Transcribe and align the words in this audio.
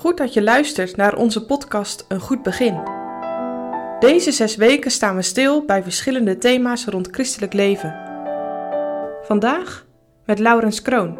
Goed 0.00 0.16
dat 0.16 0.32
je 0.32 0.42
luistert 0.42 0.96
naar 0.96 1.16
onze 1.16 1.44
podcast 1.44 2.04
Een 2.08 2.20
Goed 2.20 2.42
Begin. 2.42 2.82
Deze 3.98 4.32
zes 4.32 4.56
weken 4.56 4.90
staan 4.90 5.16
we 5.16 5.22
stil 5.22 5.64
bij 5.64 5.82
verschillende 5.82 6.38
thema's 6.38 6.84
rond 6.84 7.08
christelijk 7.10 7.52
leven. 7.52 7.94
Vandaag 9.22 9.86
met 10.24 10.38
Laurens 10.38 10.82
Kroon. 10.82 11.18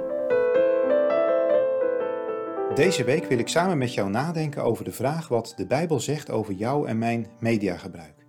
Deze 2.75 3.05
week 3.05 3.25
wil 3.25 3.39
ik 3.39 3.49
samen 3.49 3.79
met 3.79 3.95
jou 3.95 4.11
nadenken 4.11 4.63
over 4.63 4.85
de 4.85 4.93
vraag 4.93 5.29
wat 5.29 5.53
de 5.57 5.67
Bijbel 5.67 6.01
zegt 6.01 6.31
over 6.31 6.55
jou 6.55 6.89
en 6.89 6.99
mijn 6.99 7.27
mediagebruik. 7.41 8.27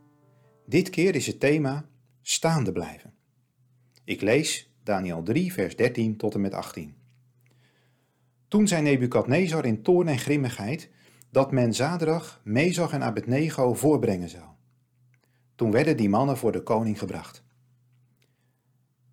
Dit 0.66 0.90
keer 0.90 1.16
is 1.16 1.28
het 1.28 1.40
thema 1.40 1.86
staande 2.22 2.72
blijven. 2.72 3.14
Ik 4.04 4.22
lees 4.22 4.74
Daniel 4.84 5.24
3, 5.24 5.54
vers 5.54 5.76
13 5.76 6.18
tot 6.18 6.34
en 6.34 6.42
met 6.42 6.54
18. 6.54 7.01
Toen 8.52 8.68
zei 8.68 8.82
Nebukadnezar 8.82 9.66
in 9.66 9.82
toorn 9.82 10.08
en 10.08 10.20
grimmigheid 10.20 10.90
dat 11.30 11.52
men 11.52 11.74
Zadrach, 11.74 12.42
Mezach 12.44 12.92
en 12.92 13.04
Abednego 13.04 13.74
voorbrengen 13.74 14.30
zou. 14.30 14.44
Toen 15.56 15.72
werden 15.72 15.98
die 15.98 16.10
mannen 16.10 16.38
voor 16.38 16.52
de 16.52 16.64
koning 16.64 17.00
gebracht. 17.00 17.44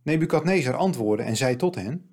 Nebukadnezar 0.02 0.74
antwoordde 0.74 1.24
en 1.24 1.36
zei 1.36 1.56
tot 1.56 1.74
hen: 1.74 2.10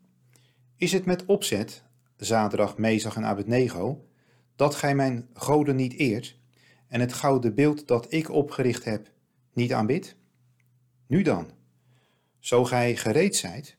Is 0.77 0.91
het 0.91 1.05
met 1.05 1.25
opzet, 1.25 1.83
Zadrach, 2.17 2.77
Mezach 2.77 3.15
en 3.15 3.25
Abednego, 3.25 4.07
dat 4.55 4.75
gij 4.75 4.95
mijn 4.95 5.27
goden 5.33 5.75
niet 5.75 5.93
eert 5.93 6.39
en 6.87 6.99
het 6.99 7.13
gouden 7.13 7.55
beeld 7.55 7.87
dat 7.87 8.13
ik 8.13 8.29
opgericht 8.29 8.83
heb 8.83 9.11
niet 9.53 9.73
aanbidt? 9.73 10.15
Nu 11.07 11.21
dan, 11.21 11.51
zo 12.39 12.65
gij 12.65 12.95
gereed 12.95 13.35
zijt, 13.35 13.77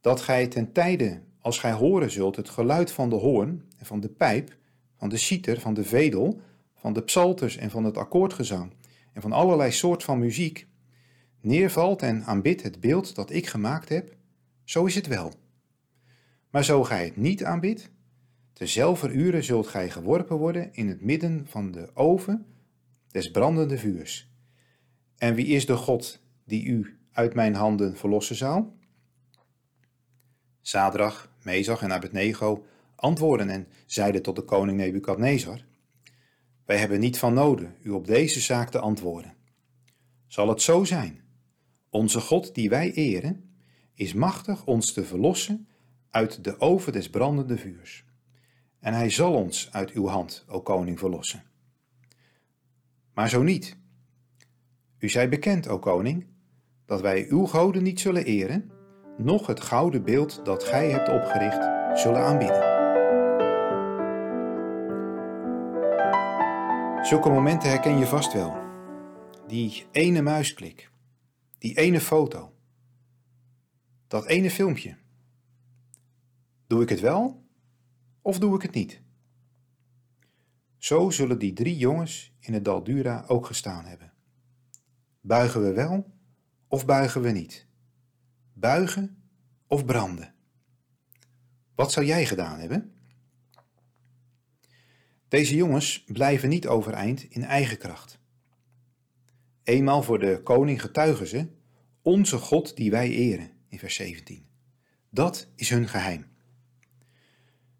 dat 0.00 0.20
gij 0.20 0.46
ten 0.46 0.72
tijde 0.72 1.22
als 1.42 1.58
gij 1.58 1.72
horen 1.72 2.10
zult 2.10 2.36
het 2.36 2.48
geluid 2.48 2.92
van 2.92 3.10
de 3.10 3.16
hoorn 3.16 3.62
en 3.78 3.86
van 3.86 4.00
de 4.00 4.08
pijp, 4.08 4.56
van 4.96 5.08
de 5.08 5.16
citer, 5.16 5.60
van 5.60 5.74
de 5.74 5.84
vedel, 5.84 6.40
van 6.74 6.92
de 6.92 7.02
psalters 7.02 7.56
en 7.56 7.70
van 7.70 7.84
het 7.84 7.96
akkoordgezang 7.96 8.72
en 9.12 9.22
van 9.22 9.32
allerlei 9.32 9.70
soort 9.70 10.04
van 10.04 10.18
muziek, 10.18 10.66
neervalt 11.40 12.02
en 12.02 12.24
aanbidt 12.24 12.62
het 12.62 12.80
beeld 12.80 13.14
dat 13.14 13.30
ik 13.30 13.46
gemaakt 13.46 13.88
heb, 13.88 14.16
zo 14.64 14.84
is 14.84 14.94
het 14.94 15.06
wel. 15.06 15.32
Maar 16.50 16.64
zo 16.64 16.84
gij 16.84 17.04
het 17.04 17.16
niet 17.16 17.44
aanbidt, 17.44 17.90
tezelfde 18.52 19.08
uren 19.08 19.44
zult 19.44 19.66
gij 19.66 19.90
geworpen 19.90 20.36
worden 20.36 20.74
in 20.74 20.88
het 20.88 21.00
midden 21.00 21.46
van 21.46 21.70
de 21.70 21.90
oven 21.94 22.46
des 23.08 23.30
brandende 23.30 23.78
vuurs. 23.78 24.30
En 25.16 25.34
wie 25.34 25.46
is 25.46 25.66
de 25.66 25.76
God 25.76 26.22
die 26.44 26.64
u 26.64 26.98
uit 27.12 27.34
mijn 27.34 27.54
handen 27.54 27.96
verlossen 27.96 28.36
zou? 28.36 28.64
Zadrach, 30.72 31.28
Mezach 31.42 31.82
en 31.82 31.92
Abednego 31.92 32.66
antwoorden 32.96 33.48
en 33.50 33.66
zeiden 33.86 34.22
tot 34.22 34.36
de 34.36 34.42
koning 34.42 34.76
Nebukadnezar: 34.76 35.64
Wij 36.64 36.76
hebben 36.76 37.00
niet 37.00 37.18
van 37.18 37.34
noden 37.34 37.76
u 37.82 37.90
op 37.90 38.06
deze 38.06 38.40
zaak 38.40 38.70
te 38.70 38.78
antwoorden. 38.78 39.34
Zal 40.26 40.48
het 40.48 40.62
zo 40.62 40.84
zijn? 40.84 41.20
Onze 41.90 42.20
God 42.20 42.54
die 42.54 42.68
wij 42.68 42.92
eren, 42.92 43.54
is 43.94 44.14
machtig 44.14 44.66
ons 44.66 44.92
te 44.92 45.04
verlossen 45.04 45.68
uit 46.10 46.44
de 46.44 46.60
oven 46.60 46.92
des 46.92 47.10
brandende 47.10 47.58
vuurs. 47.58 48.04
En 48.78 48.94
hij 48.94 49.10
zal 49.10 49.34
ons 49.34 49.72
uit 49.72 49.90
uw 49.90 50.06
hand, 50.06 50.44
o 50.48 50.60
koning, 50.60 50.98
verlossen. 50.98 51.42
Maar 53.14 53.28
zo 53.28 53.42
niet. 53.42 53.76
U 54.98 55.08
zij 55.08 55.28
bekend, 55.28 55.68
o 55.68 55.78
koning, 55.78 56.26
dat 56.86 57.00
wij 57.00 57.26
uw 57.28 57.46
goden 57.46 57.82
niet 57.82 58.00
zullen 58.00 58.24
eren, 58.24 58.71
noch 59.18 59.46
het 59.46 59.60
gouden 59.60 60.02
beeld 60.02 60.44
dat 60.44 60.64
gij 60.64 60.90
hebt 60.90 61.08
opgericht 61.08 62.00
zullen 62.00 62.24
aanbieden. 62.24 62.70
Zulke 67.06 67.28
momenten 67.28 67.68
herken 67.68 67.98
je 67.98 68.06
vast 68.06 68.32
wel. 68.32 68.56
Die 69.46 69.86
ene 69.90 70.22
muisklik, 70.22 70.90
die 71.58 71.78
ene 71.78 72.00
foto, 72.00 72.52
dat 74.06 74.26
ene 74.26 74.50
filmpje. 74.50 74.96
Doe 76.66 76.82
ik 76.82 76.88
het 76.88 77.00
wel 77.00 77.44
of 78.22 78.38
doe 78.38 78.54
ik 78.54 78.62
het 78.62 78.74
niet? 78.74 79.02
Zo 80.78 81.10
zullen 81.10 81.38
die 81.38 81.52
drie 81.52 81.76
jongens 81.76 82.34
in 82.40 82.54
het 82.54 82.64
Daldura 82.64 83.24
ook 83.26 83.46
gestaan 83.46 83.84
hebben. 83.84 84.12
Buigen 85.20 85.62
we 85.62 85.72
wel 85.72 86.12
of 86.68 86.86
buigen 86.86 87.22
we 87.22 87.30
niet? 87.30 87.66
Buigen 88.62 89.22
of 89.66 89.84
branden? 89.84 90.34
Wat 91.74 91.92
zou 91.92 92.06
jij 92.06 92.26
gedaan 92.26 92.58
hebben? 92.58 92.92
Deze 95.28 95.54
jongens 95.54 96.04
blijven 96.06 96.48
niet 96.48 96.66
overeind 96.66 97.22
in 97.22 97.42
eigen 97.42 97.78
kracht. 97.78 98.18
Eenmaal 99.62 100.02
voor 100.02 100.18
de 100.18 100.40
koning 100.42 100.80
getuigen 100.80 101.26
ze, 101.26 101.48
onze 102.02 102.38
God 102.38 102.76
die 102.76 102.90
wij 102.90 103.10
eren, 103.10 103.50
in 103.68 103.78
vers 103.78 103.94
17. 103.94 104.46
Dat 105.10 105.48
is 105.56 105.70
hun 105.70 105.88
geheim. 105.88 106.26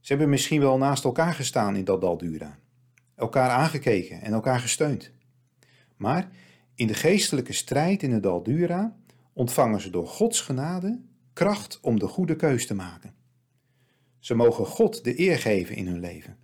Ze 0.01 0.13
hebben 0.13 0.29
misschien 0.29 0.61
wel 0.61 0.79
naast 0.79 1.05
elkaar 1.05 1.35
gestaan 1.35 1.77
in 1.77 1.85
dat 1.85 2.01
Daldura, 2.01 2.59
elkaar 3.15 3.51
aangekeken 3.51 4.21
en 4.21 4.33
elkaar 4.33 4.61
gesteund. 4.61 5.13
Maar 5.97 6.31
in 6.75 6.87
de 6.87 6.95
geestelijke 6.95 7.53
strijd 7.53 8.03
in 8.03 8.13
het 8.13 8.23
Daldura 8.23 8.97
ontvangen 9.33 9.81
ze 9.81 9.91
door 9.91 10.07
Gods 10.07 10.41
genade 10.41 11.01
kracht 11.33 11.81
om 11.81 11.99
de 11.99 12.07
goede 12.07 12.37
keus 12.37 12.67
te 12.67 12.75
maken. 12.75 13.15
Ze 14.19 14.35
mogen 14.35 14.67
God 14.67 15.05
de 15.05 15.21
eer 15.21 15.39
geven 15.39 15.77
in 15.77 15.87
hun 15.87 16.01
leven. 16.01 16.37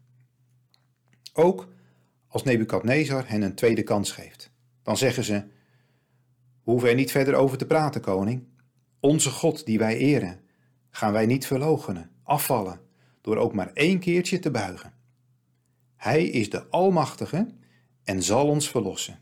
Ook 1.33 1.69
als 2.29 2.43
Nebukadnezar 2.43 3.29
hen 3.29 3.43
een 3.43 3.55
tweede 3.55 3.83
kans 3.83 4.13
geeft. 4.13 4.51
Dan 4.83 4.97
zeggen 4.97 5.25
ze: 5.25 5.35
We 6.65 6.71
hoeven 6.71 6.89
er 6.89 6.95
niet 6.95 7.11
verder 7.11 7.35
over 7.35 7.59
te 7.59 7.67
praten, 7.67 8.01
koning. 8.01 8.47
Onze 9.01 9.31
God 9.31 9.67
die 9.67 9.79
wij 9.79 9.97
eren, 9.97 10.41
gaan 10.91 11.13
wij 11.13 11.27
niet 11.27 11.47
verloochenen, 11.47 12.11
afvallen, 12.23 12.81
door 13.21 13.37
ook 13.37 13.53
maar 13.53 13.71
één 13.73 13.99
keertje 13.99 14.39
te 14.39 14.51
buigen. 14.51 14.93
Hij 15.97 16.25
is 16.25 16.51
de 16.51 16.69
Almachtige 16.69 17.49
en 18.05 18.23
zal 18.23 18.49
ons 18.49 18.71
verlossen. 18.71 19.19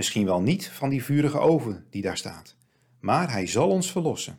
Misschien 0.00 0.24
wel 0.24 0.40
niet 0.40 0.68
van 0.68 0.88
die 0.88 1.04
vurige 1.04 1.38
oven 1.38 1.86
die 1.90 2.02
daar 2.02 2.16
staat, 2.16 2.56
maar 3.00 3.32
hij 3.32 3.46
zal 3.46 3.68
ons 3.68 3.92
verlossen. 3.92 4.38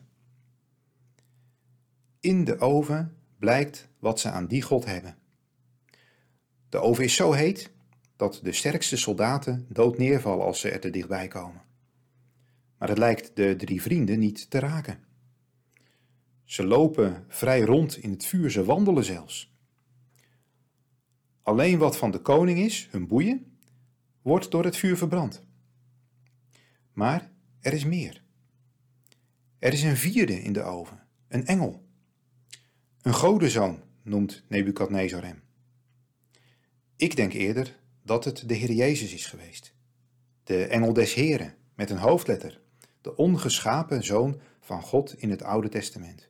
In 2.20 2.44
de 2.44 2.58
oven 2.58 3.16
blijkt 3.38 3.88
wat 3.98 4.20
ze 4.20 4.30
aan 4.30 4.46
die 4.46 4.62
God 4.62 4.84
hebben. 4.84 5.16
De 6.68 6.78
oven 6.78 7.04
is 7.04 7.14
zo 7.14 7.32
heet 7.32 7.70
dat 8.16 8.40
de 8.42 8.52
sterkste 8.52 8.96
soldaten 8.96 9.66
dood 9.68 9.98
neervallen 9.98 10.44
als 10.44 10.60
ze 10.60 10.70
er 10.70 10.80
te 10.80 10.90
dichtbij 10.90 11.28
komen. 11.28 11.62
Maar 12.78 12.88
het 12.88 12.98
lijkt 12.98 13.36
de 13.36 13.56
drie 13.56 13.82
vrienden 13.82 14.18
niet 14.18 14.50
te 14.50 14.58
raken. 14.58 14.98
Ze 16.44 16.66
lopen 16.66 17.24
vrij 17.28 17.60
rond 17.60 17.96
in 17.96 18.10
het 18.10 18.26
vuur, 18.26 18.50
ze 18.50 18.64
wandelen 18.64 19.04
zelfs. 19.04 19.54
Alleen 21.42 21.78
wat 21.78 21.96
van 21.96 22.10
de 22.10 22.20
koning 22.20 22.58
is, 22.58 22.88
hun 22.90 23.06
boeien, 23.06 23.58
wordt 24.22 24.50
door 24.50 24.64
het 24.64 24.76
vuur 24.76 24.96
verbrand. 24.96 25.50
Maar 26.92 27.30
er 27.60 27.72
is 27.72 27.84
meer. 27.84 28.22
Er 29.58 29.72
is 29.72 29.82
een 29.82 29.96
vierde 29.96 30.42
in 30.42 30.52
de 30.52 30.62
oven, 30.62 31.06
een 31.28 31.46
engel. 31.46 31.84
Een 33.02 33.14
godenzoon 33.14 33.82
noemt 34.02 34.44
Nebukadnezar 34.48 35.24
hem. 35.24 35.42
Ik 36.96 37.16
denk 37.16 37.32
eerder 37.32 37.78
dat 38.02 38.24
het 38.24 38.48
de 38.48 38.54
Heer 38.54 38.72
Jezus 38.72 39.12
is 39.12 39.26
geweest. 39.26 39.74
De 40.44 40.64
engel 40.64 40.92
des 40.92 41.14
Heren, 41.14 41.54
met 41.74 41.90
een 41.90 41.98
hoofdletter, 41.98 42.60
de 43.00 43.16
ongeschapen 43.16 44.04
zoon 44.04 44.40
van 44.60 44.82
God 44.82 45.14
in 45.18 45.30
het 45.30 45.42
Oude 45.42 45.68
Testament. 45.68 46.28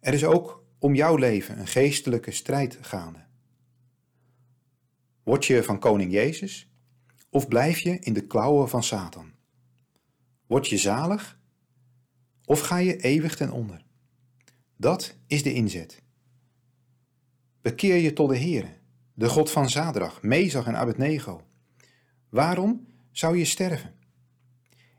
Er 0.00 0.14
is 0.14 0.24
ook 0.24 0.64
om 0.78 0.94
jouw 0.94 1.16
leven 1.16 1.58
een 1.58 1.66
geestelijke 1.66 2.30
strijd 2.30 2.78
gaande. 2.80 3.24
Word 5.22 5.44
je 5.44 5.62
van 5.62 5.78
koning 5.78 6.12
Jezus 6.12 6.73
of 7.34 7.48
blijf 7.48 7.78
je 7.78 7.98
in 7.98 8.12
de 8.12 8.26
klauwen 8.26 8.68
van 8.68 8.82
Satan? 8.82 9.32
Word 10.46 10.68
je 10.68 10.76
zalig 10.76 11.38
of 12.44 12.60
ga 12.60 12.76
je 12.76 12.96
eeuwig 12.96 13.36
ten 13.36 13.50
onder? 13.50 13.84
Dat 14.76 15.16
is 15.26 15.42
de 15.42 15.52
inzet. 15.52 16.02
Bekeer 17.62 17.96
je 17.96 18.12
tot 18.12 18.28
de 18.28 18.38
Heere, 18.38 18.68
de 19.14 19.28
God 19.28 19.50
van 19.50 19.70
Zadrach, 19.70 20.22
Mezach 20.22 20.66
en 20.66 20.76
Abednego. 20.76 21.42
Waarom 22.28 22.86
zou 23.10 23.36
je 23.36 23.44
sterven? 23.44 23.94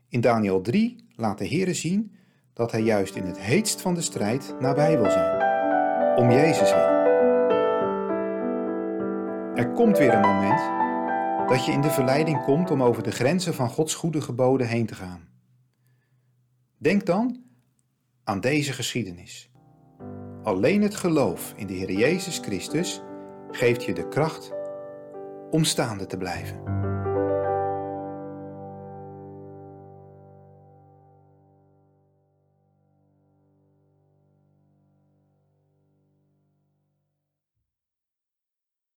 In 0.08 0.20
Daniel 0.20 0.60
3 0.60 1.04
laat 1.14 1.38
de 1.38 1.48
Heere 1.48 1.74
zien 1.74 2.16
dat 2.52 2.72
hij 2.72 2.82
juist 2.82 3.14
in 3.14 3.24
het 3.24 3.38
heetst 3.40 3.80
van 3.80 3.94
de 3.94 4.02
strijd 4.02 4.54
nabij 4.60 4.98
wil 4.98 5.10
zijn. 5.10 5.44
Om 6.16 6.30
Jezus 6.30 6.72
wil. 6.72 6.94
Er 9.54 9.72
komt 9.74 9.98
weer 9.98 10.14
een 10.14 10.20
moment 10.20 10.85
dat 11.48 11.64
je 11.64 11.72
in 11.72 11.80
de 11.80 11.90
verleiding 11.90 12.42
komt 12.42 12.70
om 12.70 12.82
over 12.82 13.02
de 13.02 13.10
grenzen 13.10 13.54
van 13.54 13.68
Gods 13.68 13.94
goede 13.94 14.20
geboden 14.20 14.66
heen 14.68 14.86
te 14.86 14.94
gaan. 14.94 15.28
Denk 16.78 17.06
dan 17.06 17.42
aan 18.24 18.40
deze 18.40 18.72
geschiedenis. 18.72 19.50
Alleen 20.42 20.82
het 20.82 20.94
geloof 20.94 21.52
in 21.56 21.66
de 21.66 21.72
Heer 21.72 21.92
Jezus 21.92 22.38
Christus 22.38 23.02
geeft 23.50 23.84
je 23.84 23.92
de 23.92 24.08
kracht 24.08 24.52
om 25.50 25.64
staande 25.64 26.06
te 26.06 26.16
blijven. 26.16 26.85